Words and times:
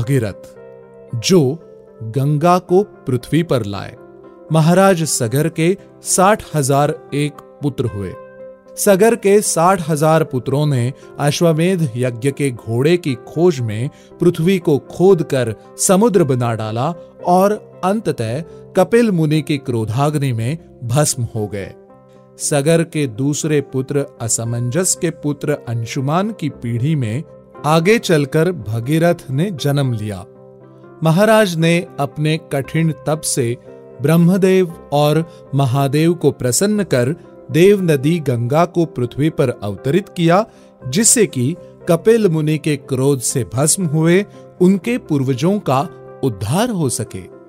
भगीरथ, 0.00 0.54
जो 1.16 1.42
गंगा 2.12 2.58
को 2.58 2.82
पृथ्वी 3.06 3.42
पर 3.42 3.64
लाए। 3.66 3.96
महाराज 4.52 5.02
सगर 5.04 5.48
के 5.48 5.76
साठ 6.06 6.44
हज़ार 6.54 6.94
एक 7.14 7.40
पुत्र 7.62 7.86
हुए। 7.86 8.12
सगर 8.76 9.14
के 9.16 9.40
साठ 9.40 9.80
हज़ार 9.88 10.24
पुत्रों 10.24 10.64
ने 10.66 10.92
अश्वमेध 11.18 11.90
यज्ञ 11.96 12.30
के 12.30 12.50
घोड़े 12.50 12.96
की 12.96 13.14
खोज 13.28 13.58
में 13.60 13.90
पृथ्वी 14.20 14.58
को 14.58 14.78
खोद 14.90 15.22
कर 15.22 15.54
समुद्र 15.78 16.24
बना 16.24 16.54
डाला 16.54 16.88
और 17.26 17.52
अंततः 17.84 18.40
कपिल 18.76 19.10
मुनि 19.10 19.42
की 19.42 19.58
क्रोधाग्नि 19.58 20.32
में 20.32 20.58
भस्म 20.84 21.22
हो 21.34 21.46
गए। 21.46 21.72
सगर 22.38 22.82
के 22.84 23.06
दूसरे 23.06 23.60
पुत्र 23.72 24.06
असमंजस 24.20 24.94
के 24.94 25.10
पुत्र 25.10 25.58
अंशुमान 25.68 26.30
की 26.30 26.48
पीढ़ी 26.48 26.94
में 26.94 27.22
आगे 27.66 27.98
चलकर 27.98 28.52
भगीरथ 28.52 29.30
ने 29.30 29.50
जन्म 29.50 29.92
लिया। 29.92 30.24
महाराज 31.02 31.56
ने 31.56 31.86
अपने 32.00 32.40
कठिन 32.52 32.92
तप 32.92 33.20
से 33.20 33.56
ब्रह्मदेव 34.02 34.90
और 34.92 35.24
महादेव 35.54 36.14
को 36.14 36.30
प्रसन्न 36.30 36.84
कर 36.84 37.14
देव 37.50 37.82
नदी 37.82 38.18
गंगा 38.20 38.64
को 38.64 38.84
पृथ्वी 38.84 39.30
पर 39.30 39.48
अवतरित 39.48 40.08
किया, 40.08 40.46
जिससे 40.88 41.26
कि 41.26 41.56
कपिल 41.88 42.28
मुनि 42.28 42.58
के 42.58 42.76
क्रोध 42.76 43.20
से 43.20 43.44
भस्म 43.54 43.86
हुए, 43.86 44.26
उनके 44.60 44.98
पूर्वजों 44.98 45.58
का 45.58 45.88
उद्धार 46.24 46.70
हो 46.70 46.88
सके। 46.88 47.39